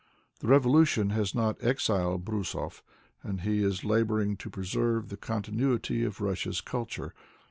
The 0.39 0.47
revolution 0.47 1.11
has 1.11 1.35
not 1.35 1.63
exiled 1.63 2.25
Brusov, 2.25 2.81
and 3.21 3.41
he 3.41 3.59
ia 3.63 3.71
laboring 3.83 4.35
to 4.37 4.49
preserve 4.49 5.09
the 5.09 5.15
continuity 5.15 6.03
of 6.03 6.21
Russia's 6.21 6.59
culture. 6.59 7.13